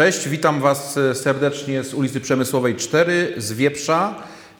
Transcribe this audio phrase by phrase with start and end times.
[0.00, 4.14] Cześć, witam Was e, serdecznie z ulicy Przemysłowej 4, z Wieprza.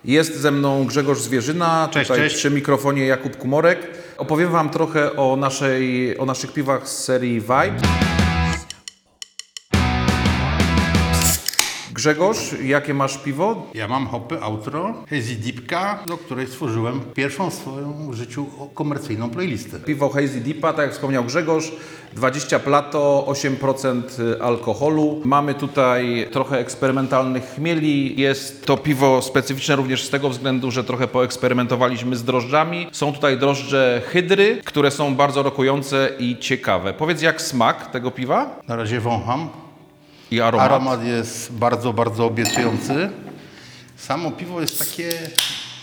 [0.05, 2.37] Jest ze mną Grzegorz Zwierzyna, Cześć, tutaj cześć.
[2.37, 3.79] przy mikrofonie Jakub Kumorek.
[4.19, 8.10] Opowiem Wam trochę o, naszej, o naszych piwach z serii Vibe.
[12.01, 13.67] Grzegorz, jakie masz piwo?
[13.75, 19.81] Ja mam hopy Outro Hazy Deepka, do której stworzyłem pierwszą w swoim życiu komercyjną playlistę.
[19.81, 21.73] Piwo Hazy Deepa, tak jak wspomniał Grzegorz,
[22.13, 24.03] 20 plato, 8%
[24.41, 25.21] alkoholu.
[25.25, 28.21] Mamy tutaj trochę eksperymentalnych chmieli.
[28.21, 32.87] Jest to piwo specyficzne również z tego względu, że trochę poeksperymentowaliśmy z drożdżami.
[32.93, 36.93] Są tutaj drożdże hydry, które są bardzo rokujące i ciekawe.
[36.93, 39.70] Powiedz jak smak tego piwa Na razie wącham.
[40.31, 40.67] I aromat.
[40.67, 43.11] Aromat jest bardzo, bardzo obiecujący.
[43.97, 45.09] Samo piwo jest takie,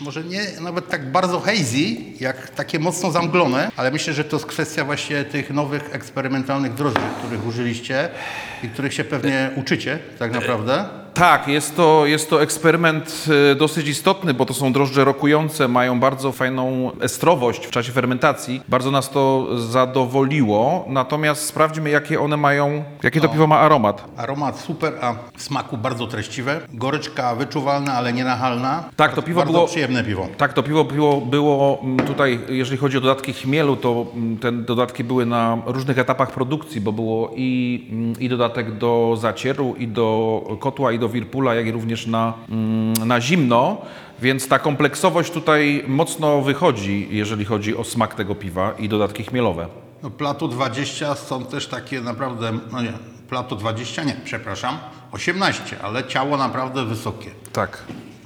[0.02, 4.46] może nie nawet tak bardzo hazy, jak takie mocno zamglone, ale myślę, że to jest
[4.46, 8.10] kwestia właśnie tych nowych eksperymentalnych drożdży, których użyliście
[8.64, 10.86] i których się pewnie uczycie tak naprawdę.
[11.18, 16.00] Tak, jest to, jest to eksperyment e, dosyć istotny, bo to są drożdże rokujące, mają
[16.00, 18.62] bardzo fajną estrowość w czasie fermentacji.
[18.70, 20.86] Bardzo nas to zadowoliło.
[20.88, 24.04] Natomiast sprawdźmy, jakie one mają, jaki to piwo ma aromat.
[24.18, 26.60] Aromat super, a w smaku bardzo treściwe.
[26.74, 28.84] Goryczka wyczuwalna, ale nienachalna.
[28.96, 30.28] Tak, to piwo bardzo było- przyjemne piwo.
[30.38, 34.52] Tak, to piwo było, było mm, tutaj, jeżeli chodzi o dodatki chmielu, to mm, te
[34.52, 39.88] dodatki były na różnych etapach produkcji, bo było i, mm, i dodatek do zacieru, i
[39.88, 43.82] do kotła, i do wirpula, jak i również na, mm, na zimno.
[44.22, 49.68] Więc ta kompleksowość tutaj mocno wychodzi, jeżeli chodzi o smak tego piwa i dodatki chmielowe.
[50.04, 52.94] No, Plato 20 są też takie naprawdę, no nie,
[53.30, 54.78] Plato 20 nie, przepraszam,
[55.12, 57.30] 18, ale ciało naprawdę wysokie.
[57.54, 57.84] Tak.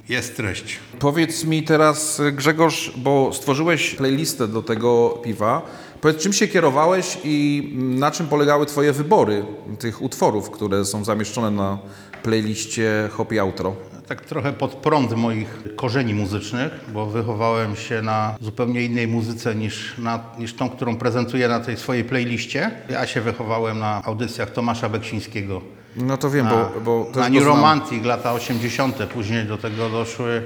[0.08, 0.78] Jest treść.
[0.98, 5.62] Powiedz mi teraz, Grzegorz, bo stworzyłeś playlistę do tego piwa.
[6.00, 9.44] Powiedz, czym się kierowałeś i na czym polegały Twoje wybory
[9.78, 11.78] tych utworów, które są zamieszczone na
[12.22, 13.76] playliście Hopi Outro?
[14.06, 19.98] Tak trochę pod prąd moich korzeni muzycznych, bo wychowałem się na zupełnie innej muzyce niż,
[19.98, 22.70] na, niż tą, którą prezentuję na tej swojej playliście.
[22.90, 25.62] Ja się wychowałem na audycjach Tomasza Beksińskiego.
[25.96, 27.44] No to wiem, na, bo, bo też na New.
[27.44, 28.96] Romantic, lata 80.
[28.96, 30.42] Później do tego doszły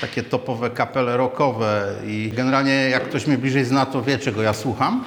[0.00, 4.52] takie topowe kapele rockowe i generalnie jak ktoś mnie bliżej zna, to wie, czego ja
[4.52, 5.04] słucham.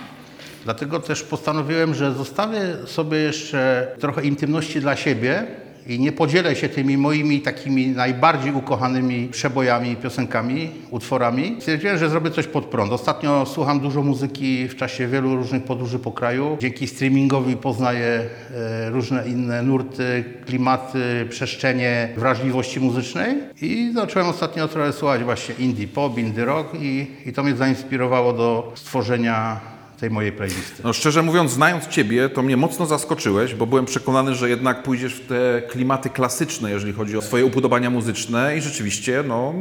[0.63, 5.47] Dlatego też postanowiłem, że zostawię sobie jeszcze trochę intymności dla siebie
[5.87, 11.55] i nie podzielę się tymi moimi takimi najbardziej ukochanymi przebojami, piosenkami, utworami.
[11.59, 12.91] Stwierdziłem, że zrobię coś pod prąd.
[12.91, 16.57] Ostatnio słucham dużo muzyki w czasie wielu różnych podróży po kraju.
[16.59, 18.21] Dzięki streamingowi poznaję
[18.55, 25.87] e, różne inne nurty, klimaty, przestrzenie wrażliwości muzycznej i zacząłem ostatnio trochę słuchać właśnie indie
[25.87, 29.59] pop, indie rock i, i to mnie zainspirowało do stworzenia
[29.99, 30.83] tej mojej playlisty.
[30.83, 35.15] No szczerze mówiąc, znając Ciebie, to mnie mocno zaskoczyłeś, bo byłem przekonany, że jednak pójdziesz
[35.15, 39.53] w te klimaty klasyczne, jeżeli chodzi o swoje upodobania muzyczne i rzeczywiście, no,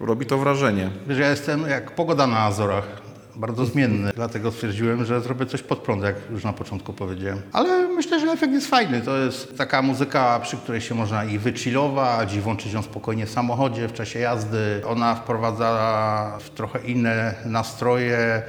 [0.00, 0.90] robi to wrażenie.
[1.08, 3.02] Wiesz, ja jestem jak pogoda na Azorach.
[3.36, 7.40] Bardzo zmienny, dlatego stwierdziłem, że zrobię coś pod prąd, jak już na początku powiedziałem.
[7.52, 9.00] Ale myślę, że efekt jest fajny.
[9.00, 13.30] To jest taka muzyka, przy której się można i wychillować, i włączyć ją spokojnie w
[13.30, 14.82] samochodzie, w czasie jazdy.
[14.86, 18.42] Ona wprowadza w trochę inne nastroje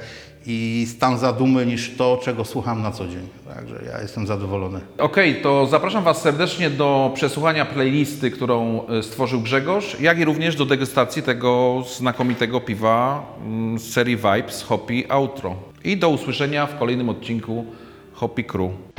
[0.46, 3.28] i stan zadumy niż to, czego słucham na co dzień.
[3.54, 4.80] Także ja jestem zadowolony.
[4.98, 10.56] Okej, to zapraszam Was serdecznie do przesłuchania playlisty, którą e, stworzył Grzegorz, jak i również
[10.56, 15.54] do degustacji tego znakomitego piwa mm, z serii Vibes Hopi Outro.
[15.84, 17.64] I do usłyszenia w kolejnym odcinku
[18.12, 18.93] Hopi Crew.